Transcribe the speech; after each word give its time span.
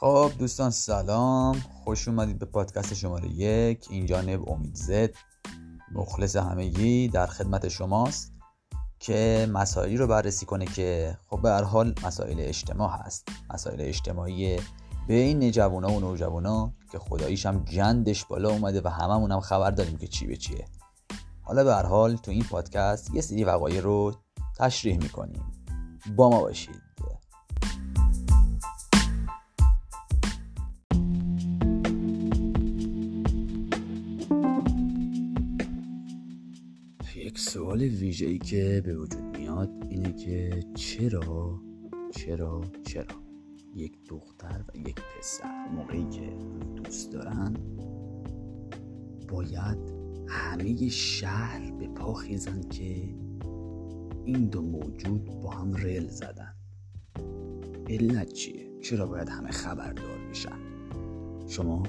خب 0.00 0.32
دوستان 0.38 0.70
سلام. 0.70 1.60
خوش 1.84 2.08
اومدید 2.08 2.38
به 2.38 2.46
پادکست 2.46 2.94
شماره 2.94 3.28
یک. 3.28 3.86
این 3.90 4.06
جانب 4.06 4.50
امید 4.50 4.74
زد. 4.74 5.10
مخلص 5.92 6.36
همگی 6.36 7.08
در 7.08 7.26
خدمت 7.26 7.68
شماست 7.68 8.32
که 8.98 9.48
مسائلی 9.52 9.96
رو 9.96 10.06
بررسی 10.06 10.46
کنه 10.46 10.64
که 10.64 11.18
خب 11.26 11.42
به 11.42 11.50
هر 11.50 11.62
حال 11.62 11.94
مسائل 12.04 12.36
اجتماع 12.38 12.90
هست. 12.90 13.28
مسائل 13.54 13.80
اجتماعی 13.80 14.60
بین 15.08 15.50
جوونا 15.50 15.92
و 15.92 16.00
نوجوانا 16.00 16.72
که 16.92 16.98
خداییش 16.98 17.46
هم 17.46 17.64
جندش 17.64 18.24
بالا 18.24 18.50
اومده 18.50 18.80
و 18.84 18.88
هممون 18.88 19.32
هم 19.32 19.40
خبر 19.40 19.70
داریم 19.70 19.98
که 19.98 20.06
چی 20.06 20.26
به 20.26 20.36
چیه. 20.36 20.64
حالا 21.42 21.64
به 21.64 21.74
هر 21.74 21.86
حال 21.86 22.16
تو 22.16 22.30
این 22.30 22.44
پادکست 22.44 23.14
یه 23.14 23.20
سری 23.20 23.44
وقایع 23.44 23.80
رو 23.80 24.14
تشریح 24.58 24.98
می‌کنیم. 24.98 25.42
با 26.16 26.30
ما 26.30 26.40
باشید. 26.40 26.89
سوال 37.70 37.82
ویژه 37.82 38.26
ای 38.26 38.38
که 38.38 38.82
به 38.84 38.96
وجود 38.96 39.36
میاد 39.36 39.70
اینه 39.88 40.12
که 40.12 40.64
چرا 40.74 41.60
چرا 42.10 42.64
چرا 42.84 43.16
یک 43.74 43.92
دختر 44.08 44.64
و 44.68 44.78
یک 44.78 44.96
پسر 44.96 45.68
موقعی 45.68 46.08
که 46.08 46.32
دوست 46.76 47.12
دارن 47.12 47.56
باید 49.28 49.78
همه 50.28 50.88
شهر 50.88 51.70
به 51.70 51.88
پا 51.88 52.14
خیزن 52.14 52.60
که 52.60 53.14
این 54.24 54.48
دو 54.48 54.62
موجود 54.62 55.24
با 55.24 55.50
هم 55.50 55.74
رل 55.74 56.08
زدن 56.08 56.54
علت 57.88 58.32
چیه؟ 58.32 58.80
چرا 58.82 59.06
باید 59.06 59.28
همه 59.28 59.50
خبردار 59.50 60.18
بشن؟ 60.30 60.58
شما 61.48 61.82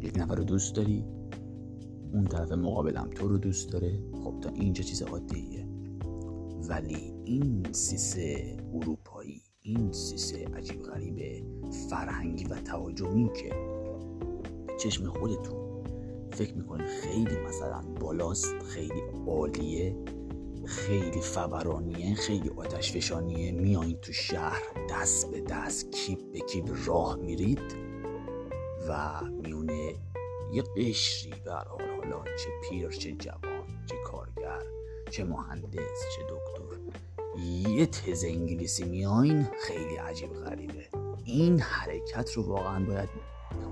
یک 0.00 0.18
نفر 0.18 0.34
رو 0.34 0.44
دوست 0.44 0.74
داری؟ 0.74 1.04
اون 2.12 2.24
طرف 2.24 2.52
مقابلم 2.52 3.10
تو 3.14 3.28
رو 3.28 3.38
دوست 3.38 3.72
داره؟ 3.72 3.98
خب 4.24 4.34
تا 4.40 4.50
اینجا 4.50 4.82
چیز 4.82 5.02
عادیه. 5.02 5.66
ولی 6.68 7.14
این 7.24 7.66
سیسه 7.72 8.56
اروپایی 8.74 9.42
این 9.62 9.92
سیسه 9.92 10.44
عجیب 10.56 10.82
غریبه 10.82 11.42
فرهنگی 11.90 12.44
و 12.44 12.54
تهاجمی 12.54 13.30
که 13.32 13.48
به 14.66 14.76
چشم 14.78 15.06
خودتون 15.06 15.84
فکر 16.32 16.54
می‌کنید 16.54 16.86
خیلی 16.86 17.36
مثلا 17.48 17.80
بالاست 18.00 18.62
خیلی 18.62 19.02
عالیه 19.26 19.96
خیلی 20.64 21.20
فبرانیه 21.20 22.14
خیلی 22.14 22.50
آتش 22.56 22.92
فشانیه 22.92 23.52
میایین 23.52 23.96
تو 23.96 24.12
شهر 24.12 24.62
دست 24.90 25.30
به 25.30 25.40
دست 25.40 25.92
کیپ 25.92 26.32
به 26.32 26.40
کیپ 26.40 26.70
راه 26.86 27.16
میرید 27.16 27.76
و 28.88 29.20
میونه 29.42 29.94
یه 30.52 30.62
قشری 30.76 31.34
به 31.44 31.52
حال 31.52 31.89
حالا 32.02 32.24
چه 32.24 32.48
پیر 32.62 32.88
چه 32.88 33.12
جوان 33.12 33.66
چه 33.86 33.94
کارگر 34.06 34.62
چه 35.10 35.24
مهندس 35.24 36.00
چه 36.16 36.22
دکتر. 36.22 36.80
یه 37.68 37.86
تز 37.86 38.24
انگلیسی 38.24 38.84
میاین 38.84 39.46
خیلی 39.66 39.96
عجیب 39.96 40.32
غریبه. 40.32 40.88
این 41.24 41.60
حرکت 41.60 42.32
رو 42.32 42.42
واقعا 42.42 42.84
باید 42.84 43.08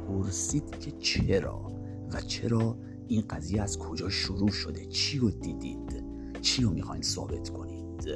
پرسید 0.09 0.81
که 0.81 0.91
چرا 0.91 1.73
و 2.13 2.21
چرا 2.21 2.77
این 3.09 3.25
قضیه 3.31 3.63
از 3.63 3.79
کجا 3.79 4.09
شروع 4.09 4.51
شده؟ 4.51 4.87
چی 4.87 5.19
رو 5.19 5.31
دیدید؟ 5.31 6.05
چی 6.41 6.63
رو 6.63 6.71
می‌خواین 6.71 7.03
ثابت 7.03 7.49
کنید؟ 7.49 8.09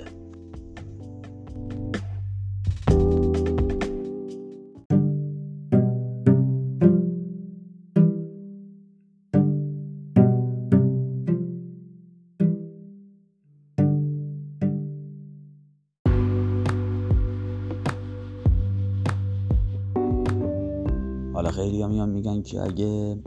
حالا 21.43 21.55
خیلی 21.55 21.87
میان 21.87 22.09
میگن 22.09 22.43
که 22.43 22.63
اگه 22.63 23.19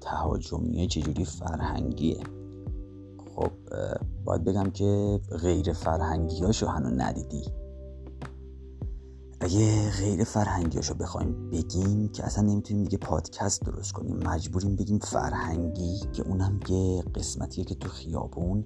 تهاجمیه 0.00 0.86
چجوری 0.86 1.24
فرهنگیه؟ 1.24 2.20
خب 3.36 3.50
باید 4.24 4.44
بگم 4.44 4.70
که 4.70 5.20
غیر 5.42 5.72
فرهنگی 5.72 6.44
هاشو 6.44 6.66
هنو 6.66 6.90
ندیدی. 6.90 7.42
اگه 9.40 9.90
غیر 9.90 10.24
فرهنگی 10.24 10.76
هاشو 10.76 10.94
بخوایم 10.94 11.50
بگیم 11.50 12.08
که 12.08 12.24
اصلا 12.24 12.44
نمی‌تونیم 12.44 12.84
دیگه 12.84 12.98
پادکست 12.98 13.62
درست 13.64 13.92
کنیم 13.92 14.16
مجبوریم 14.16 14.76
بگیم 14.76 14.98
فرهنگی 14.98 16.00
که 16.12 16.22
اونم 16.22 16.60
یه 16.68 17.02
قسمتیه 17.14 17.64
که 17.64 17.74
تو 17.74 17.88
خیابون 17.88 18.64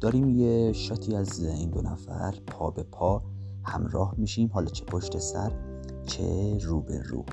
داریم 0.00 0.28
یه 0.28 0.72
شاتی 0.72 1.16
از 1.16 1.44
این 1.44 1.70
دو 1.70 1.82
نفر 1.82 2.34
پا 2.46 2.70
به 2.70 2.82
پا 2.82 3.22
همراه 3.62 4.14
میشیم. 4.18 4.50
حالا 4.52 4.66
چه 4.66 4.84
پشت 4.84 5.18
سر؟ 5.18 5.73
چه 6.06 6.58
رو 6.62 6.80
به 6.80 7.02
رو 7.02 7.24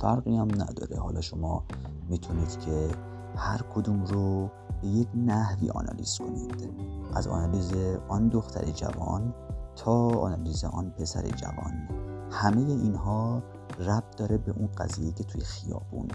فرقی 0.00 0.36
هم 0.36 0.48
نداره. 0.54 0.98
حالا 1.00 1.20
شما 1.20 1.64
می‌تونید 2.08 2.58
که 2.58 2.88
هر 3.36 3.60
کدوم 3.74 4.04
رو 4.04 4.50
به 4.82 4.88
یک 4.88 5.08
نحوی 5.14 5.70
آنالیز 5.70 6.18
کنید. 6.18 6.70
از 7.14 7.26
آنالیز 7.26 7.72
آن 8.08 8.28
دختر 8.28 8.64
جوان 8.64 9.34
تا 9.76 10.08
آنالیز 10.08 10.64
آن 10.64 10.90
پسر 10.90 11.22
جوان. 11.22 11.88
همه 12.30 12.60
اینها 12.60 13.42
ربط 13.78 14.16
داره 14.16 14.38
به 14.38 14.52
اون 14.52 14.66
قضیه 14.66 15.12
که 15.12 15.24
توی 15.24 15.40
خیابون 15.40 16.08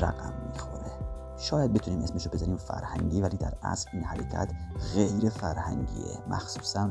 رقم 0.00 0.32
می‌خوره. 0.52 0.92
شاید 1.38 1.72
بتونیم 1.72 2.02
اسمشو 2.02 2.30
بذاریم 2.30 2.56
فرهنگی 2.56 3.20
ولی 3.20 3.36
در 3.36 3.54
اصل 3.62 3.90
این 3.92 4.02
حرکت 4.02 4.52
غیر 4.94 5.28
فرهنگیه. 5.28 6.18
مخصوصا 6.30 6.90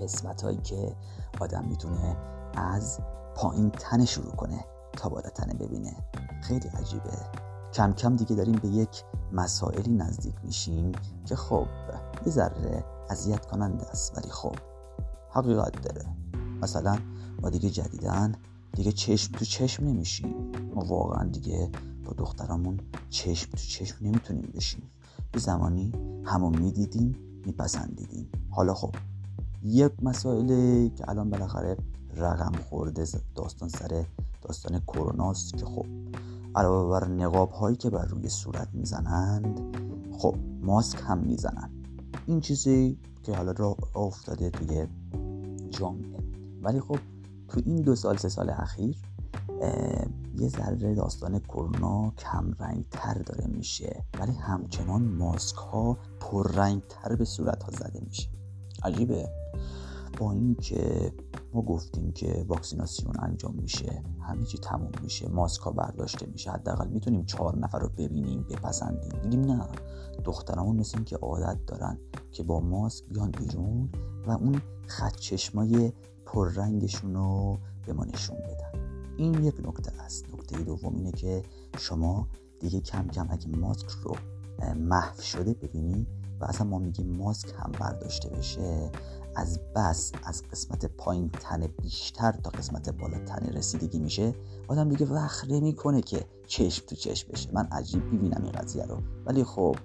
قسمت 0.00 0.42
هایی 0.42 0.58
که 0.58 0.96
آدم 1.40 1.64
می‌تونه 1.64 2.16
از 2.54 3.00
پایین 3.36 3.70
تنه 3.70 4.04
شروع 4.04 4.32
کنه 4.32 4.64
تا 4.92 5.08
بالا 5.08 5.30
تنه 5.30 5.54
ببینه. 5.54 5.96
خیلی 6.42 6.68
عجیبه. 6.68 7.10
کم 7.72 7.92
کم 7.92 8.16
دیگه 8.16 8.36
داریم 8.36 8.56
به 8.56 8.68
یک 8.68 9.04
مسائلی 9.32 9.96
نزدیک 9.96 10.34
میشیم 10.44 10.92
که 11.26 11.36
خب 11.36 11.66
یه 12.26 12.32
ذره 12.32 12.84
اذیت 13.10 13.46
کننده 13.46 13.90
است 13.90 14.18
ولی 14.18 14.30
خب 14.30 14.54
حقیقت 15.30 15.82
داره. 15.82 16.06
مثلا 16.62 16.98
ما 17.42 17.50
دیگه 17.50 17.70
جدیدن 17.70 18.34
دیگه 18.72 18.92
چشم 18.92 19.32
تو 19.32 19.44
چشم 19.44 19.84
نمیشیم. 19.84 20.52
ما 20.74 20.84
واقعا 20.84 21.24
دیگه 21.28 21.70
با 22.04 22.12
دخترامون 22.12 22.80
چشم 23.10 23.50
تو 23.50 23.56
چشم 23.56 24.06
نمی‌تونیم 24.06 24.52
بشیم. 24.54 24.90
یه 25.34 25.40
زمانی 25.40 25.92
همو 26.24 26.50
می‌دیدیم 26.50 27.16
میپسندیدیم. 27.46 28.30
حالا 28.50 28.74
خب 28.74 28.94
یک 29.62 29.92
مسائله 30.02 30.88
که 30.88 31.08
الان 31.08 31.30
بالاخره 31.30 31.76
رقم 32.16 32.52
خورده 32.70 33.06
داستان 33.34 33.68
سر 33.68 34.04
داستان 34.42 34.80
کروناست 34.80 35.56
که 35.56 35.64
خب 35.64 35.86
علاوه 36.54 36.90
بر 36.90 37.08
نقاب 37.08 37.50
هایی 37.50 37.76
که 37.76 37.90
بر 37.90 38.04
روی 38.04 38.28
صورت 38.28 38.68
می‌زنند 38.72 39.60
خب 40.18 40.34
ماسک 40.62 40.98
هم 41.06 41.18
می‌زنند. 41.18 41.70
این 42.26 42.40
چیزی 42.40 42.98
که 43.22 43.36
حالا 43.36 43.52
را 43.52 43.76
افتاده 43.94 44.50
توی 44.50 44.86
جامعه. 45.70 46.20
ولی 46.62 46.80
خب 46.80 46.98
تو 47.48 47.60
این 47.66 47.76
دو 47.76 47.96
سال 47.96 48.16
سه 48.16 48.28
سال 48.28 48.50
اخیر 48.50 48.96
یه 50.38 50.48
ذره 50.48 50.94
داستان 50.94 51.38
کرونا 51.38 52.12
کم 52.18 52.54
رنگ 52.58 52.84
تر 52.90 53.14
داره 53.14 53.46
میشه. 53.46 54.04
ولی 54.20 54.32
همچنان 54.32 55.02
ماسک 55.02 55.56
ها 55.56 55.98
پر 56.20 56.52
رنگ 56.52 56.82
تر 56.88 57.16
به 57.16 57.24
صورت 57.24 57.62
ها 57.62 57.70
زده 57.70 58.00
میشه. 58.06 58.28
عجیبه. 58.82 59.28
با 60.20 60.32
اینکه 60.32 61.12
ما 61.54 61.62
گفتیم 61.62 62.12
که 62.12 62.44
واکسیناسیون 62.48 63.14
انجام 63.18 63.54
میشه 63.54 64.02
همه 64.20 64.44
چی 64.44 64.58
تموم 64.58 64.90
میشه 65.02 65.28
ماسک 65.28 65.62
ها 65.62 65.70
برداشته 65.70 66.26
میشه 66.26 66.50
حداقل 66.50 66.88
می‌تونیم 66.88 67.24
چهار 67.24 67.58
نفر 67.58 67.78
رو 67.78 67.88
ببینیم 67.88 68.46
بپسندیم. 68.50 69.22
دیدیم 69.22 69.40
نه 69.40 69.68
دخترامون 70.24 70.76
مثل 70.76 71.02
که 71.02 71.16
عادت 71.16 71.66
دارن 71.66 71.98
که 72.32 72.42
با 72.42 72.60
ماسک 72.60 73.04
بیان 73.04 73.30
بیرون 73.30 73.88
و 74.26 74.30
اون 74.30 74.62
خط 74.86 75.16
چشمای 75.16 75.92
پررنگشون 76.26 77.14
رو 77.14 77.58
به 77.86 77.92
ما 77.92 78.04
نشون 78.04 78.36
بدن. 78.36 78.80
این 79.16 79.44
یک 79.44 79.54
نکته 79.66 80.02
است. 80.02 80.24
نکته 80.34 80.58
دوم 80.58 80.96
اینه 80.96 81.12
که 81.12 81.42
شما 81.78 82.28
دیگه 82.60 82.80
کم 82.80 83.08
کم 83.08 83.26
اگه 83.30 83.48
ماسک 83.48 83.88
رو 83.88 84.16
محو 84.76 85.20
شده 85.22 85.54
ببینی 85.54 86.06
و 86.40 86.44
اصلا 86.44 86.66
ما 86.66 86.78
میگیم 86.78 87.16
ماسک 87.16 87.48
هم 87.58 87.72
برداشته 87.80 88.28
بشه 88.28 88.90
از 89.36 89.60
بس 89.76 90.12
از 90.24 90.42
قسمت 90.52 90.86
پایین 90.86 91.28
تن 91.28 91.66
بیشتر 91.82 92.32
تا 92.32 92.50
قسمت 92.50 92.90
بالا 92.90 93.18
تن 93.24 93.46
رسیدگی 93.46 93.98
میشه 93.98 94.34
آدم 94.68 94.88
دیگه 94.88 95.06
وقت 95.06 95.50
نمی‌کنه 95.50 96.00
که 96.00 96.24
چشم 96.46 96.86
تو 96.86 96.96
چشم 96.96 97.32
بشه. 97.32 97.50
من 97.52 97.68
عجیب 97.72 98.06
ببینم 98.06 98.42
این 98.42 98.52
قضیه 98.52 98.84
رو. 98.84 98.98
ولی 99.26 99.44
خب 99.44 99.76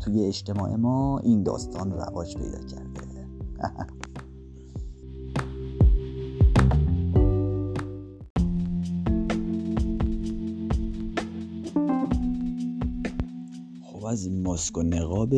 توی 0.00 0.26
اجتماع 0.26 0.76
ما 0.76 1.18
این 1.18 1.42
داستان 1.42 1.92
رواج 1.92 2.36
پیدا 2.36 2.58
کرده. 2.58 3.28
از 14.12 14.30
ماسک 14.30 14.78
و 14.78 14.82
نقاب 14.82 15.34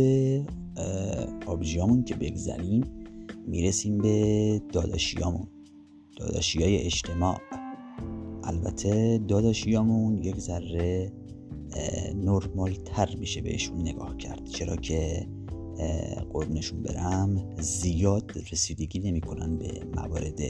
آبجیامون 1.47 2.05
که 2.05 2.15
بگذریم 2.15 2.85
می‌رسیم 3.47 3.99
به 3.99 4.63
داداشیامون. 4.73 5.47
داداشی 6.17 6.65
اجتماع. 6.65 7.37
البته 8.45 9.21
داداشیامون 9.29 10.19
یک 10.19 10.39
ذره 10.39 11.13
نرمال 12.15 12.71
تر 12.85 13.17
میشه 13.17 13.41
بهشون 13.41 13.81
نگاه 13.81 14.17
کرد. 14.17 14.45
چرا 14.45 14.77
که 14.77 15.29
قربونشون 16.33 16.83
برم 16.83 17.57
زیاد 17.61 18.33
رسیدگی 18.53 18.99
نمی‌کنن 18.99 19.59
به 19.59 19.87
موارد 19.97 20.41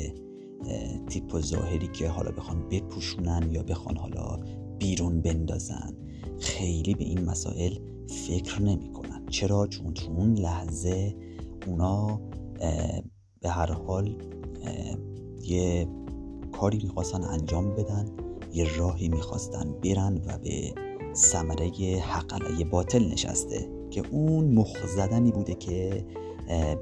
تیپ 1.09 1.35
و 1.35 1.41
ظاهری 1.41 1.89
که 1.93 2.09
حالا 2.09 2.31
بخوان 2.31 2.69
بپوشونن 2.69 3.49
یا 3.53 3.63
بخوان 3.63 3.97
حالا 3.97 4.41
بیرون 4.79 5.21
بندازن. 5.21 5.95
خیلی 6.39 6.95
به 6.95 7.05
این 7.05 7.25
مسائل 7.25 7.75
فکر 8.09 8.63
نمی‌کنن. 8.63 9.27
چرا؟ 9.27 9.67
چون 9.67 9.95
تو 9.95 10.13
اون 10.13 10.35
لحظه 10.35 11.17
اونا 11.67 12.21
به 13.41 13.49
هر 13.49 13.73
حال 13.73 14.17
یه 15.43 15.89
کاری 16.53 16.81
می‌خواستن 16.83 17.25
انجام 17.25 17.75
بدن 17.75 18.07
یه 18.53 18.77
راهی 18.77 19.09
می‌خواستن 19.09 19.75
برن 19.85 20.23
و 20.27 20.39
به 20.39 20.75
ثمره 21.15 21.99
حق 21.99 22.65
باطل 22.71 23.13
نشسته 23.13 23.69
که 23.91 24.03
اون 24.11 24.55
مخ 24.55 24.87
زدنی 24.87 25.33
بوده 25.33 25.55
که 25.55 26.05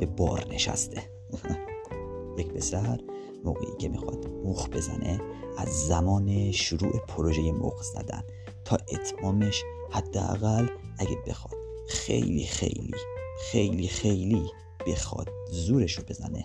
به 0.01 0.07
بار 0.07 0.47
نشسته. 0.51 1.03
یک 2.39 2.53
پسر 2.53 3.01
موقعی 3.45 3.77
که 3.79 3.89
می‌خواد 3.89 4.27
مخ 4.45 4.69
بزنه 4.69 5.21
از 5.59 5.69
زمان 5.69 6.51
شروع 6.51 6.99
پروژه 7.09 7.53
مخ 7.53 7.83
زدن 7.83 8.23
تا 8.65 8.77
اتمامش 8.77 9.63
حداقل 9.93 10.67
اگه 10.99 11.17
بخواد 11.27 11.55
خیلی 11.89 12.45
خیلی 12.45 12.95
خیلی 13.51 13.89
خیلی 13.89 14.43
بخواد 14.87 15.29
زورش 15.51 15.93
رو 15.93 16.05
بزنه 16.09 16.43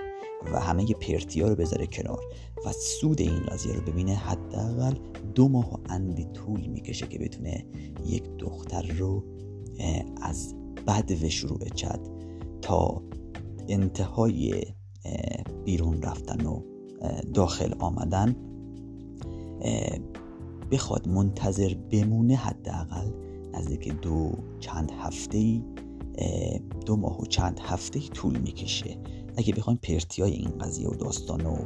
و 0.54 0.60
همه 0.60 0.86
پرتیا 0.86 1.48
رو 1.48 1.56
بذاره 1.56 1.88
کنار 1.88 2.24
و 2.66 2.72
سود 2.72 3.22
این 3.22 3.40
قضیه 3.40 3.74
رو 3.74 3.82
ببینه 3.82 4.16
حداقل 4.16 4.94
دو 5.36 5.48
ماه 5.48 5.74
و 5.74 5.78
اندی 5.90 6.26
طول 6.26 6.68
می‌کشه 6.68 7.08
که 7.08 7.20
بتونه 7.20 7.66
یک 8.06 8.24
دختر 8.38 8.82
رو 8.82 9.24
از 10.22 10.56
بد 10.88 11.24
و 11.24 11.30
شروع 11.30 11.70
چد 11.70 12.00
تا 12.62 13.02
انتهای 13.68 14.64
بیرون 15.66 16.02
رفتن 16.02 16.46
و 16.46 16.62
داخل 17.34 17.74
آمدن 17.80 18.36
بخواد 20.72 21.08
منتظر 21.08 21.74
بمونه 21.74 22.36
حداقل 22.36 23.27
نزدیک 23.58 24.02
دو 24.02 24.32
چند 24.60 24.92
هفته 25.00 25.62
دو 26.86 26.96
ماه 26.96 27.22
و 27.22 27.26
چند 27.26 27.60
هفته 27.64 28.00
طول 28.00 28.38
می‌کشه. 28.38 28.98
اگه 29.38 29.54
بخوایم 29.54 29.80
پرتیای 29.84 30.32
این 30.32 30.50
قضیه 30.50 30.88
و 30.88 30.96
داستان 30.96 31.46
و 31.46 31.58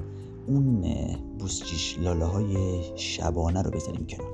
اون 0.47 0.85
بوسچیش 1.39 1.99
لاله 1.99 2.25
های 2.25 2.81
شبانه 2.95 3.61
رو 3.61 3.71
بذاریم 3.71 4.05
کنار. 4.05 4.31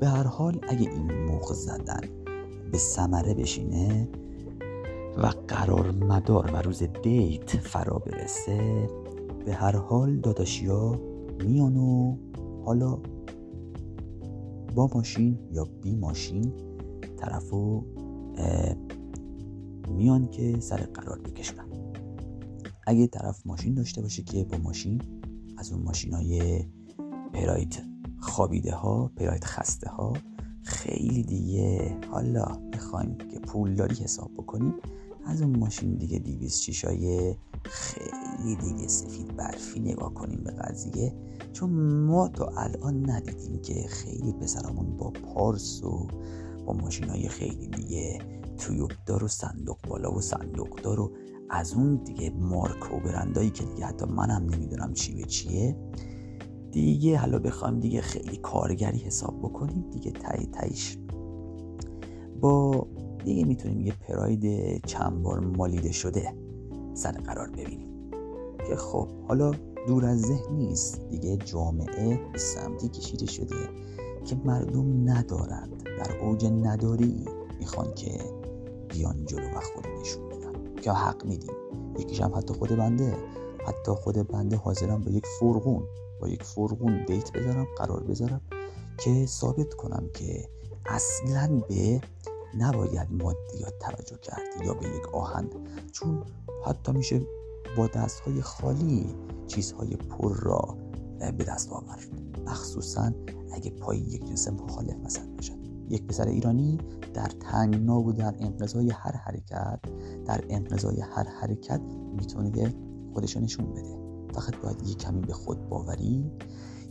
به 0.00 0.08
هر 0.08 0.26
حال 0.26 0.60
اگه 0.68 0.90
این 0.90 1.24
موقع 1.24 1.54
زدن 1.54 2.00
به 2.72 2.78
ثمره 2.78 3.34
بشینه 3.34 4.08
و 5.16 5.32
قرار 5.48 5.90
مدار 5.90 6.50
و 6.54 6.56
روز 6.56 6.82
دیت 7.02 7.56
فرا 7.56 7.98
برسه 7.98 8.88
به 9.44 9.54
هر 9.54 9.76
حال 9.76 10.16
داداشیا 10.16 11.00
میان 11.44 11.76
و 11.76 12.16
حالا 12.64 12.98
با 14.74 14.90
ماشین 14.94 15.38
یا 15.52 15.64
بی 15.82 15.96
ماشین 15.96 16.52
طرفو 17.16 17.84
میان 19.88 20.30
که 20.30 20.60
سر 20.60 20.76
قرار 20.76 21.18
بکشن. 21.18 21.54
اگه 22.86 23.06
طرف 23.06 23.46
ماشین 23.46 23.74
داشته 23.74 24.02
باشه 24.02 24.22
که 24.22 24.44
با 24.44 24.58
ماشین 24.58 25.02
از 25.56 25.72
اون 25.72 25.82
ماشین 25.82 26.12
های 26.12 26.64
پرایت 27.32 27.82
خوابیده 28.20 28.74
ها 28.74 29.10
پرایت 29.16 29.44
خسته 29.44 29.90
ها 29.90 30.12
خیلی 30.62 31.22
دیگه. 31.22 31.96
حالا 32.10 32.44
بخوایم 32.72 33.16
که 33.16 33.38
پولداری 33.38 33.94
حساب 33.94 34.32
بکنیم 34.34 34.74
از 35.26 35.42
اون 35.42 35.58
ماشین 35.58 35.94
دیگه 35.94 36.18
دیویز 36.18 36.60
چیشای 36.60 37.34
خیلی 37.64 38.19
دیگه 38.44 38.88
سفید 38.88 39.36
برفی 39.36 39.80
نگاه 39.80 40.14
کنیم 40.14 40.44
به 40.44 40.50
قضیه. 40.50 41.14
چون 41.52 41.70
ما 42.06 42.28
تا 42.28 42.52
الان 42.56 43.10
ندیدیم 43.10 43.62
که 43.62 43.74
خیلی 43.88 44.32
پسرمون 44.32 44.96
با 44.96 45.10
پارس 45.10 45.84
و 45.84 46.06
با 46.66 46.72
ماشین 46.72 47.08
های 47.08 47.28
خیلی 47.28 47.68
دیگه 47.68 48.18
تویوبدار 48.58 49.24
و 49.24 49.28
صندوق 49.28 49.78
بالا 49.88 50.12
و 50.14 50.20
صندوق 50.20 50.80
دار 50.82 51.00
و 51.00 51.12
از 51.50 51.74
اون 51.74 51.96
دیگه 52.04 52.30
مارک 52.30 52.92
و 52.94 53.00
برندایی 53.00 53.50
که 53.50 53.64
دیگه 53.64 53.86
حتی 53.86 54.06
منم 54.06 54.46
نمی‌دونم 54.54 54.92
چی 54.92 55.14
به 55.14 55.24
چیه. 55.24 55.76
دیگه 56.70 57.18
حالا 57.18 57.38
بخوایم 57.38 57.80
دیگه 57.80 58.00
خیلی 58.00 58.36
کارگری 58.36 58.98
حساب 58.98 59.38
بکنیم 59.38 59.90
دیگه 59.90 60.10
تایی 60.10 60.46
تایش. 60.46 60.98
با 62.40 62.86
دیگه 63.24 63.44
می‌تونیم 63.44 63.80
یه 63.80 63.92
پراید 63.92 64.44
چند 64.86 65.22
بار 65.22 65.40
مالیده 65.40 65.92
شده 65.92 66.34
سر 66.94 67.12
قرار 67.12 67.50
ببینیم. 67.50 67.89
که 68.68 68.76
خب 68.76 69.08
حالا 69.28 69.50
دور 69.86 70.04
از 70.04 70.22
ذهن 70.22 70.52
نیست. 70.52 71.08
دیگه 71.10 71.36
جامعه 71.36 72.20
به 72.32 72.38
سمتی 72.38 72.88
کشیده 72.88 73.26
شده 73.26 73.56
که 74.24 74.36
مردم 74.44 75.10
ندارند. 75.10 75.82
در 75.82 76.18
اوج 76.20 76.44
نداری 76.44 77.24
می‌خوان 77.58 77.94
که 77.94 78.20
بیان 78.88 79.24
جلو 79.24 79.48
و 79.48 79.60
خود 79.60 79.86
نشون 80.00 80.28
بدن. 80.28 80.74
که 80.74 80.92
حق 80.92 81.24
میدیم 81.24 81.54
یکیش 81.98 82.20
هم 82.20 82.34
حتی 82.34 82.54
خود 82.54 82.68
بنده. 82.68 83.16
حتی 83.66 83.92
خود 83.92 84.28
بنده 84.28 84.56
حاضرم 84.56 85.00
با 85.00 85.10
یک 85.10 85.26
فرغون 85.40 85.82
با 86.20 86.28
یک 86.28 86.42
فرغون 86.42 87.04
دیت 87.04 87.32
بذارم 87.32 87.66
قرار 87.76 88.02
بذارم 88.02 88.40
که 88.98 89.26
ثابت 89.26 89.74
کنم 89.74 90.10
که 90.14 90.48
اصلا 90.86 91.62
به 91.68 92.00
نباید 92.58 93.08
مادیات 93.10 93.78
توجه 93.80 94.16
کرد 94.22 94.64
یا 94.64 94.74
به 94.74 94.86
یک 94.86 95.14
آهن. 95.14 95.50
چون 95.92 96.22
حتی 96.64 96.92
میشه 96.92 97.20
با 97.76 97.86
دستهای 97.86 98.42
خالی 98.42 99.14
چیزهای 99.46 99.96
پر 99.96 100.36
را 100.36 100.76
به 101.18 101.44
دست 101.44 101.72
آورد. 101.72 102.08
مخصوصا 102.46 103.12
اگه 103.52 103.70
پای 103.70 103.98
یک 103.98 104.24
جنس 104.24 104.48
مخالف 104.48 104.96
مثلا 105.04 105.26
باشد. 105.36 105.58
یک 105.88 106.06
پسر 106.06 106.28
ایرانی 106.28 106.78
در 107.14 107.26
تنگنا 107.26 108.00
و 108.00 108.12
در 108.12 108.34
انقضای 108.38 108.90
هر 108.90 109.16
حرکت 109.16 109.80
در 110.26 110.44
انقضای 110.48 111.00
هر 111.00 111.24
حرکت 111.24 111.80
می‌تونه 112.16 112.74
خودشو 113.14 113.40
نشون 113.40 113.72
بده. 113.72 114.00
فقط 114.34 114.56
باید 114.56 114.82
یک 114.86 114.98
کمی 114.98 115.20
به 115.20 115.32
خود 115.32 115.68
باوری 115.68 116.30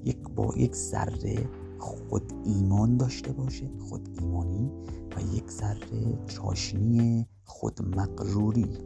یک 0.05 0.17
با 0.35 0.53
یک 0.57 0.75
ذره 0.75 1.49
خود 1.79 2.33
ایمان 2.45 2.97
داشته 2.97 3.31
باشه 3.31 3.69
خود 3.89 4.09
ایمانی 4.21 4.71
و 5.17 5.35
یک 5.35 5.51
ذره 5.51 6.25
چاشنی 6.27 7.27
خود 7.43 7.97
مقروری 7.97 8.77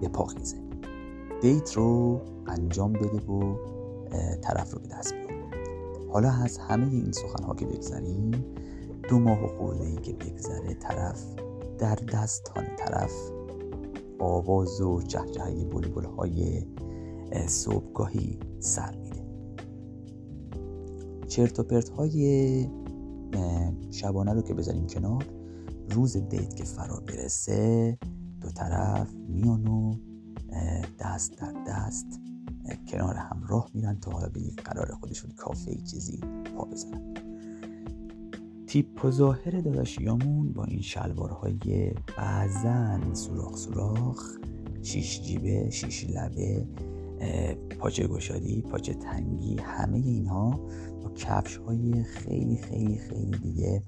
به 0.00 0.08
پاخیزه 0.08 0.67
دیت 1.40 1.72
رو 1.72 2.20
انجام 2.46 2.92
بده 2.92 3.32
و 3.32 3.56
طرف 4.42 4.72
رو 4.72 4.80
به 4.80 4.88
دست 4.88 5.14
بیاره 5.14 5.38
حالا 6.12 6.30
از 6.30 6.58
همه 6.58 6.92
این 6.92 7.12
سخنها 7.12 7.54
که 7.54 7.66
بگذریم 7.66 8.30
دو 9.08 9.18
ماه 9.18 9.44
و 9.44 9.46
خورده 9.46 9.84
ای 9.84 9.96
که 9.96 10.12
بگذره 10.12 10.74
طرف 10.74 11.24
در 11.78 11.94
دستان 11.94 12.64
طرف 12.78 13.12
آواز 14.18 14.80
و 14.80 15.02
جهجهه 15.02 15.64
بلبل 15.64 16.04
های 16.04 16.62
صبحگاهی 17.46 18.38
سر 18.60 18.96
میده. 18.96 19.24
چرت 21.28 21.60
و 21.60 21.62
پرت 21.62 21.88
های 21.88 22.66
شبانه 23.90 24.32
رو 24.32 24.42
که 24.42 24.54
بذاریم 24.54 24.86
کنار 24.86 25.24
روز 25.90 26.16
دیت 26.16 26.56
که 26.56 26.64
فرا 26.64 27.00
برسه 27.00 27.98
دو 28.40 28.50
طرف 28.50 29.14
میان 29.28 29.66
و 29.66 29.94
دست 31.18 31.36
در 31.36 31.52
دست 31.66 32.20
کنار 32.88 33.14
هم 33.14 33.42
راه 33.48 33.70
میرن 33.74 34.00
تا 34.00 34.10
حالا 34.10 34.28
به 34.28 34.40
یک 34.40 34.62
قرار 34.62 34.94
خودشون 35.00 35.30
کافه 35.30 35.74
چیزی 35.74 36.20
پا 36.56 36.64
بزنن. 36.64 37.14
تیپ 38.66 39.04
و 39.04 39.10
ظاهر 39.10 39.60
داداشیامون 39.60 40.52
با 40.52 40.64
این 40.64 40.80
شلوارهای 40.80 41.92
بعضن 42.16 43.14
سوراخ 43.14 43.56
سوراخ 43.56 44.38
شیش 44.82 45.22
جیبه 45.22 45.70
شیش 45.70 46.06
لبه 46.10 46.66
پاچه 47.78 48.06
گشادی 48.06 48.62
پاچه 48.62 48.94
تنگی 48.94 49.56
همه 49.56 49.98
اینها 49.98 50.50
با 51.02 51.10
کفش 51.16 51.56
های 51.56 52.02
خیلی 52.02 52.56
خیلی 52.56 52.98
خیلی 52.98 53.38
دیگه 53.38 53.82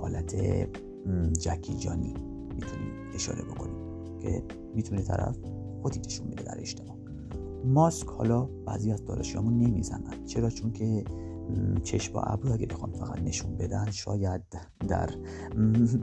حالت 0.00 0.36
جکی 1.40 1.74
جانی 1.74 2.14
می‌تونیم 2.54 2.92
اشاره 3.14 3.42
بکنیم 3.42 3.76
که 4.20 4.42
می‌تونه 4.74 5.02
طرف 5.02 5.36
خودی 5.82 6.00
نشون 6.06 6.30
بده 6.30 6.42
در 6.44 6.60
اجتماع. 6.60 6.96
ماسک 7.64 8.06
حالا 8.08 8.48
بعضی 8.66 8.92
از 8.92 9.04
داداشیامون 9.04 9.58
نمی‌زنن. 9.58 10.24
چرا؟ 10.26 10.50
چون 10.50 10.72
که 10.72 11.04
چشم 11.82 12.12
با 12.12 12.20
ابرو 12.22 12.52
اگه 12.52 12.66
بخوان 12.66 12.92
فقط 12.92 13.18
نشون 13.22 13.56
بدن 13.56 13.90
شاید 13.90 14.42
در 14.88 15.10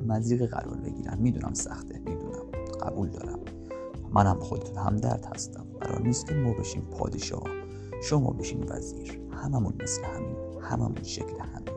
مزیق 0.08 0.46
قرار 0.46 0.78
بگیرن. 0.78 1.18
می‌دونم 1.20 1.54
سخته. 1.54 2.00
می‌دونم. 2.00 2.46
قبول 2.82 3.10
دارم. 3.10 3.40
منم 4.14 4.40
خودتون 4.40 4.78
همدرد 4.78 5.26
هستم. 5.26 5.66
قرار 5.82 6.02
نیست 6.02 6.26
که 6.28 6.36
ما 6.36 6.54
بشیم 6.54 6.82
پادشاه. 6.82 7.44
شما 8.04 8.32
بشین 8.32 8.64
وزیر. 8.70 9.22
هممون 9.32 9.74
مثل 9.84 10.04
همین. 10.04 10.36
هممون 10.62 11.04
شکل 11.04 11.40
همین. 11.40 11.74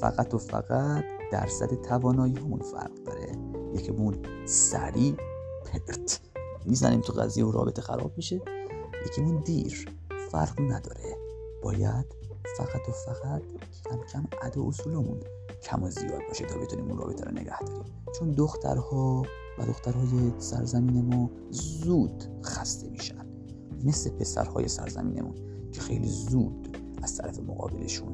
فقط 0.00 0.34
و 0.34 0.38
فقط 0.38 1.04
درصد 1.32 1.74
توانایی 1.74 2.34
همون 2.34 2.60
فرق 2.60 2.94
داره. 3.06 3.32
یکیمون 3.74 4.14
سریع 4.46 5.14
پرت. 5.64 6.20
می‌زنیم 6.64 7.00
تو 7.00 7.12
قضیه 7.12 7.44
و 7.44 7.50
رابطه 7.50 7.82
خراب 7.82 8.12
میشه. 8.16 8.40
یکیمون 9.06 9.42
دیر. 9.42 9.88
فرق 10.30 10.60
نداره. 10.60 11.16
باید 11.62 12.06
فقط 12.56 12.88
و 12.88 12.92
فقط 12.92 13.42
کم 13.84 14.24
کم 14.52 14.60
و 14.60 14.68
اصولمون 14.68 15.20
کم 15.62 15.82
و 15.82 15.90
زیاد 15.90 16.20
باشه 16.28 16.46
تا 16.46 16.58
بتونیم 16.58 16.88
اون 16.88 16.98
رابطه 16.98 17.24
رو 17.24 17.30
نگه 17.30 17.60
داریم. 17.60 17.84
چون 18.18 18.30
دخترها 18.30 19.22
و 19.58 19.66
دخترهای 19.66 20.32
سرزمین 20.38 21.04
ما 21.04 21.30
زود 21.50 22.24
خسته 22.44 22.88
میشن. 22.90 23.26
مثل 23.84 24.10
پسرهای 24.10 24.68
سرزمینمون 24.68 25.34
که 25.72 25.80
خیلی 25.80 26.08
زود 26.08 26.76
از 27.02 27.16
طرف 27.16 27.38
مقابلشون 27.40 28.12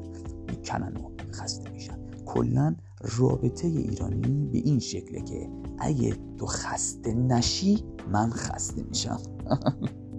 می‌کنن 0.49 0.97
و 0.97 1.31
خسته 1.33 1.69
میشن. 1.69 1.99
کلا 2.25 2.75
رابطه 3.03 3.67
ایرانی 3.67 4.49
به 4.51 4.57
این 4.57 4.79
شکله 4.79 5.21
که 5.21 5.49
اگه 5.79 6.17
تو 6.39 6.45
خسته 6.45 7.13
نشی 7.13 7.83
من 8.11 8.29
خسته 8.29 8.83
میشم. 8.83 9.21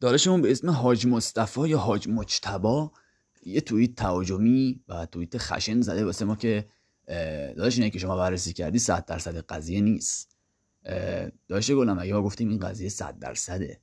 دارشمون 0.00 0.42
به 0.42 0.50
اسم 0.50 0.70
حاج 0.70 1.06
مصطفی 1.06 1.68
یا 1.68 1.78
حاج 1.78 2.08
مجتبا 2.08 2.92
یه 3.46 3.60
توییت 3.60 3.94
تهاجمی 3.94 4.80
و 4.88 5.06
توییت 5.06 5.38
خشن 5.38 5.80
زده 5.80 6.04
واسه 6.04 6.24
ما 6.24 6.36
که 6.36 6.68
داشت 7.56 7.78
اینه 7.78 7.90
که 7.90 7.98
شما 7.98 8.16
بررسی 8.16 8.52
کردی 8.52 8.78
صد 8.78 9.04
درصد 9.04 9.36
قضیه 9.36 9.80
نیست. 9.80 10.36
داشت 11.48 11.72
گلم 11.72 11.98
اگه 11.98 12.12
گفتیم 12.14 12.48
این 12.48 12.58
قضیه 12.58 12.88
صد 12.88 13.18
درصده. 13.18 13.80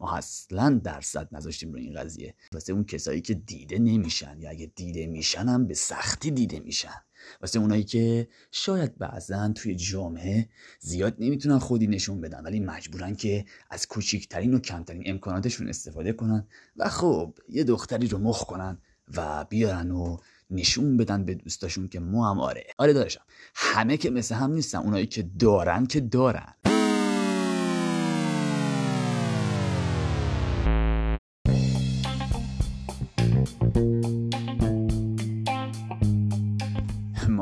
ما 0.00 0.16
اصلا 0.16 0.80
درصد 0.84 1.28
نذاشتیم 1.32 1.72
رو 1.72 1.78
این 1.78 1.94
قضیه. 1.94 2.34
واسه 2.52 2.72
اون 2.72 2.84
کسایی 2.84 3.20
که 3.20 3.34
دیده 3.34 3.78
نمیشن 3.78 4.40
یا 4.40 4.50
اگه 4.50 4.72
دیده 4.76 5.06
میشن 5.06 5.48
هم 5.48 5.66
به 5.66 5.74
سختی 5.74 6.30
دیده 6.30 6.60
میشن. 6.60 7.02
واسه 7.40 7.58
اونایی 7.58 7.84
که 7.84 8.28
شاید 8.50 8.98
بعضا 8.98 9.48
توی 9.48 9.74
جامعه 9.74 10.48
زیاد 10.80 11.16
نمی‌تونن 11.18 11.58
خودی 11.58 11.86
نشون 11.86 12.20
بدن 12.20 12.42
ولی 12.42 12.60
مجبورن 12.60 13.14
که 13.14 13.44
از 13.70 13.86
کوچیکترین 13.86 14.54
و 14.54 14.58
کمترین 14.58 15.02
امکاناتشون 15.06 15.68
استفاده 15.68 16.12
کنن 16.12 16.46
و 16.76 16.88
خب 16.88 17.38
یه 17.48 17.64
دختری 17.64 18.06
رو 18.06 18.18
مخ 18.18 18.44
کنن 18.44 18.78
و 19.16 19.44
بیارن 19.44 19.90
و 19.90 20.16
نشون 20.50 20.96
بدن 20.96 21.24
به 21.24 21.34
دوستاشون 21.34 21.88
که 21.88 22.00
ما 22.00 22.30
هم 22.30 22.40
آره. 22.40 22.66
آره 22.78 22.92
داشتم 22.92 23.22
همه 23.54 23.96
که 23.96 24.10
مثل 24.10 24.34
هم 24.34 24.52
نیستن 24.52 24.78
اونایی 24.78 25.06
که 25.06 25.22
دارن 25.22 25.86
که 25.86 26.00
دارن. 26.00 26.54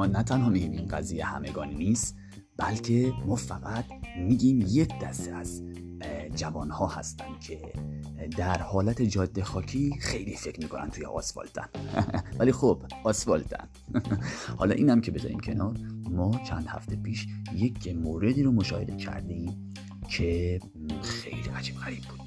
نه 0.06 0.23
تنها 0.23 0.49
میگیم 0.49 0.73
این 0.73 0.88
قضیه 0.88 1.25
همگانی 1.25 1.75
نیست 1.75 2.16
بلکه 2.56 3.12
ما 3.26 3.37
فقط 3.37 3.85
میگیم 4.18 4.64
یک 4.68 4.99
دسته 5.02 5.35
از 5.35 5.62
جوانها 6.35 6.87
هستن 6.87 7.38
که 7.40 7.73
در 8.37 8.59
حالت 8.59 9.02
جاده 9.02 9.44
خاکی 9.44 9.94
خیلی 10.00 10.37
فکر 10.37 10.61
می‌کنن 10.61 10.90
توی 10.90 11.04
آسفالتن. 11.04 11.68
ولی 12.38 12.52
خب 12.52 12.82
آسفالتن. 13.04 13.68
حالا 14.59 14.75
اینم 14.75 15.00
که 15.00 15.11
بذاریم 15.11 15.40
کنار. 15.40 15.76
ما 16.11 16.40
چند 16.49 16.66
هفته 16.68 16.97
پیش 16.97 17.26
یک 17.54 17.88
موردی 17.88 18.42
رو 18.42 18.52
مشاهده 18.52 18.97
کردیم 18.97 19.75
که 20.09 20.61
خیلی 21.02 21.49
عجیب 21.56 21.76
غریب 21.76 22.02
بود. 22.02 22.22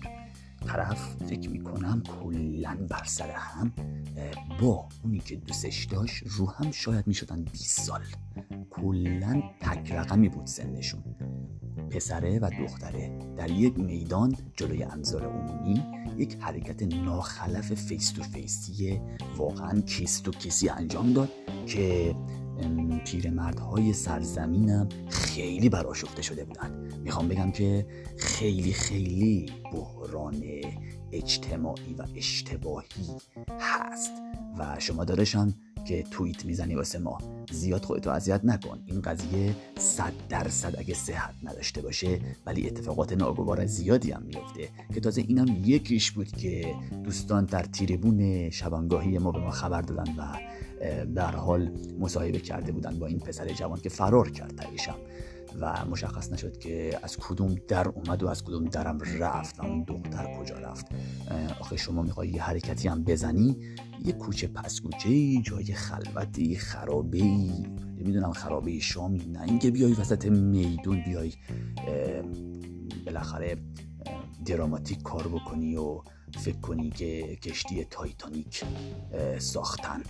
طرف 0.65 1.15
فکر 1.15 1.49
می‌کنم 1.49 2.03
کلا 2.21 2.77
بر 2.89 3.03
سر 3.05 3.31
هم 3.31 3.73
با 4.61 4.89
اونی 5.03 5.19
که 5.19 5.35
دوستش 5.35 5.85
داشت 5.85 6.23
رو 6.25 6.49
هم 6.49 6.71
شاید 6.71 7.07
می‌شدن 7.07 7.43
20 7.43 7.81
سال. 7.81 8.01
کلا 8.69 9.43
تک 9.61 9.91
رقمی 9.91 10.29
بود 10.29 10.45
سنشون. 10.45 11.03
پسره 11.89 12.39
و 12.39 12.49
دختره 12.59 13.19
در 13.37 13.51
یک 13.51 13.79
میدان 13.79 14.35
جلوی 14.55 14.83
انظار 14.83 15.25
عمومی 15.25 15.83
یک 16.17 16.37
حرکت 16.39 16.83
ناخلف 16.83 17.73
face 17.73 18.11
to 18.11 18.23
face 18.23 18.86
ی 18.86 19.01
واقعا 19.37 19.81
kiss 19.81 20.19
to 20.19 20.31
kiss 20.31 20.62
ی 20.62 20.69
انجام 20.69 21.13
داد 21.13 21.29
که 21.67 22.15
پیرمردهای 23.05 23.93
سرزمینم 23.93 24.89
خیلی 25.09 25.69
برآشفته 25.69 26.21
شده 26.21 26.45
بودن. 26.45 26.84
می‌خوام 27.05 27.27
بگم 27.27 27.51
که 27.51 27.85
خیلی 28.17 28.73
خیلی 28.73 29.51
بحران 29.73 30.43
اجتماعی 31.11 31.93
و 31.97 32.05
اشتباهی 32.15 33.05
هست 33.59 34.11
و 34.59 34.75
شما 34.79 35.03
داداشم 35.03 35.53
که 35.87 36.03
توییت 36.03 36.45
می‌زنی 36.45 36.75
واسه 36.75 36.99
ما 36.99 37.17
زیاد 37.51 37.85
خودتو 37.85 38.09
اذیت 38.09 38.41
نکن. 38.43 38.79
این 38.85 39.01
قضیه 39.01 39.55
صد 39.77 40.13
درصد 40.29 40.75
اگه 40.77 40.93
صحت 40.93 41.33
نداشته 41.43 41.81
باشه 41.81 42.19
ولی 42.45 42.67
اتفاقات 42.67 43.13
ناگوار 43.13 43.65
زیادی 43.65 44.11
هم 44.11 44.23
میفته. 44.23 44.69
که 44.93 44.99
تازه 44.99 45.21
اینم 45.21 45.61
یکیش 45.65 46.11
بود 46.11 46.31
که 46.31 46.75
دوستان 47.03 47.45
در 47.45 47.63
تیربون 47.63 48.49
شبانگاهی 48.49 49.17
ما 49.17 49.31
به 49.31 49.39
ما 49.39 49.51
خبر 49.51 49.81
دادن 49.81 50.15
و 50.17 50.37
در 51.15 51.35
حال 51.35 51.71
مصاحبه 51.99 52.39
کرده 52.39 52.71
بودن 52.71 52.99
با 52.99 53.07
این 53.07 53.19
پسر 53.19 53.47
جوان 53.47 53.79
که 53.79 53.89
فرار 53.89 54.31
کرد 54.31 54.55
تایشم 54.55 54.95
و 55.59 55.85
مشخص 55.85 56.31
نشد 56.31 56.57
که 56.57 56.99
از 57.03 57.17
کدوم 57.17 57.55
در 57.67 57.87
اومد 57.87 58.23
و 58.23 58.27
از 58.27 58.43
کدوم 58.43 58.65
درم 58.65 58.99
رفت 59.19 59.59
و 59.59 59.65
اون 59.65 59.83
دختر 59.83 60.37
کجا 60.39 60.55
رفت. 60.57 60.85
آخه 61.59 61.77
شما 61.77 62.01
می‌خوای 62.01 62.29
یه 62.29 62.43
حرکتی 62.43 62.87
هم 62.87 63.03
بزنی؟ 63.03 63.57
یه 64.05 64.13
کوچه 64.13 64.47
پس 64.47 64.81
کوچه 64.81 65.41
جای 65.41 65.73
خلوتی 65.73 66.55
خرابه 66.55 67.23
نمی‌دونم 67.97 68.33
خرابه 68.33 68.79
شامی 68.79 69.25
نه 69.25 69.41
اینکه 69.41 69.71
بیای 69.71 69.93
وسط 69.93 70.25
میدون 70.25 71.03
بیای 71.05 71.33
بالاخره 73.05 73.57
دراماتیک 74.45 75.01
کار 75.01 75.27
بکنی 75.27 75.75
و 75.75 76.01
فکر 76.37 76.59
کنی 76.59 76.89
که 76.89 77.35
کشتی 77.35 77.85
تایتانیک 77.85 78.63
ساختن. 79.39 80.01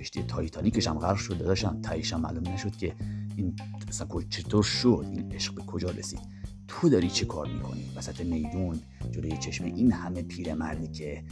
کشتی 0.00 0.22
تایتانیکش 0.22 0.88
هم 0.88 0.98
غرق 0.98 1.16
شد 1.16 1.38
داشتم 1.38 1.80
تاییش 1.80 2.12
هم 2.12 2.20
معلوم 2.20 2.48
نشد 2.48 2.76
که 2.76 2.94
این 3.36 3.56
اصلا 3.88 4.06
چطور 4.30 4.62
شد 4.62 5.06
این 5.10 5.32
عشق 5.32 5.54
به 5.54 5.62
کجا 5.62 5.90
رسید. 5.90 6.20
تو 6.68 6.88
داری 6.88 7.10
چه 7.10 7.26
کار 7.26 7.46
می‌کنی؟ 7.46 7.84
وسط 7.96 8.20
میدون 8.20 8.80
جلوی 9.10 9.36
چشم 9.36 9.64
این 9.64 9.92
همه 9.92 10.22
پیرمردی 10.22 10.88
که 10.88 11.24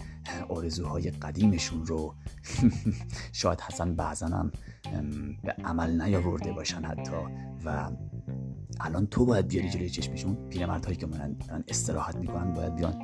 آرزوهای 0.49 1.11
قدیمشون 1.11 1.87
رو 1.87 2.15
شاید 3.33 3.61
حسن 3.61 3.95
بعضا 3.95 4.27
هم 4.27 4.53
به 5.45 5.53
عمل 5.53 6.03
نیاورده 6.03 6.53
باشن 6.53 6.85
حتی. 6.85 7.13
و 7.65 7.91
الان 8.81 9.07
تو 9.07 9.25
باید 9.25 9.49
بیاری 9.49 9.71
جلوی 9.71 9.91
چشمشون. 9.91 10.49
پیرمردهایی 10.49 10.97
که 10.97 11.07
من 11.07 11.37
استراحت 11.69 12.17
می‌کنن 12.17 12.53
باید 12.53 12.75
بیان 12.75 12.95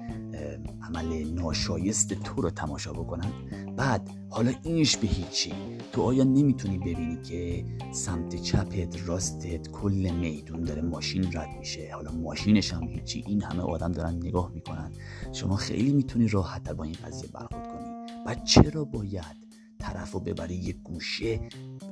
عمل 0.82 1.30
ناشایست 1.34 2.14
تو 2.14 2.42
رو 2.42 2.50
تماشا 2.50 2.92
بکنن. 2.92 3.32
بعد 3.76 4.10
حالا 4.30 4.52
اینش 4.62 4.96
به 4.96 5.06
هیچی. 5.06 5.52
تو 5.92 6.02
آیا 6.02 6.24
نمی‌تونی 6.24 6.78
ببینی 6.78 7.22
که 7.22 7.64
سمت 7.92 8.36
چپت 8.36 9.08
راستت 9.08 9.70
کل 9.70 10.10
میدون 10.20 10.64
داره 10.64 10.82
ماشین 10.82 11.24
رد 11.32 11.58
میشه؟ 11.58 11.90
حالا 11.94 12.12
ماشینش 12.12 12.72
هم 12.72 12.88
هیچی. 12.88 13.24
این 13.26 13.42
همه 13.42 13.62
آدم 13.62 13.92
دارن 13.92 14.14
نگاه 14.14 14.50
می‌کنن. 14.54 14.92
شما 15.32 15.56
خیلی 15.56 15.92
می‌تونی 15.92 16.28
راحت 16.28 16.70
با 16.70 16.84
این 16.84 16.96
قضیه 17.04 17.28
برخورد 17.32 17.68
کنی. 17.68 18.24
بعد 18.26 18.44
چرا 18.44 18.84
باید 18.84 19.44
طرف 19.78 20.12
رو 20.12 20.20
ببری 20.20 20.54
یه 20.54 20.72
گوشه؟ 20.72 21.40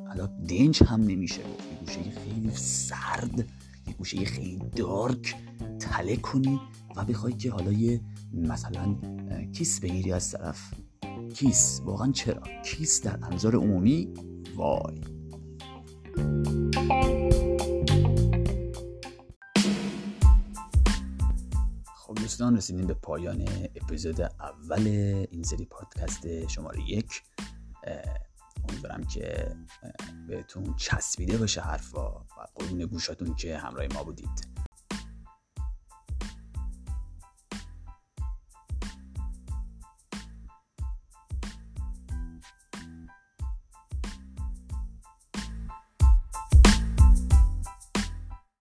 حالا 0.09 0.27
دنج 0.27 0.83
هم 0.83 1.01
نمیشه. 1.01 1.41
یه 1.41 1.79
گوشه 1.81 2.01
خیلی 2.03 2.51
سرد 2.55 3.39
یه 3.87 3.95
گوشه 3.99 4.25
خیلی 4.25 4.63
dark 4.77 5.35
تله 5.79 6.17
کنی 6.17 6.61
و 6.97 7.05
بخوای 7.05 7.33
که 7.33 7.51
حالا 7.51 7.73
یه 7.73 8.01
مثلا 8.35 8.97
kiss 9.53 9.81
بگیری 9.81 10.13
از 10.13 10.33
طرف. 10.33 10.75
kiss؟ 11.35 11.81
واقعا 11.85 12.13
چرا؟ 12.13 12.43
kiss 12.65 13.03
در 13.03 13.19
انظار 13.25 13.57
عمومی؟ 13.57 14.15
وای. 14.57 15.01
خب 21.97 22.15
دوستان 22.15 22.57
رسیدیم 22.57 22.87
به 22.87 22.95
پایان 22.95 23.49
اپیزود 23.77 24.21
اول 24.21 24.87
این 25.31 25.43
سری 25.43 25.65
پادکست 25.65 26.49
شماره 26.49 26.91
یک. 26.91 27.23
امیدوارم 28.69 29.05
که 29.05 29.57
بهتون 30.29 30.75
چسبیده 30.77 31.37
باشه 31.39 31.61
حرفا 31.61 32.09
و 32.09 32.47
قرون 32.55 32.87
گوشاتون 32.87 33.35
که 33.35 33.59
همراه 33.59 33.87
ما 33.95 34.05
بودید. 34.05 34.47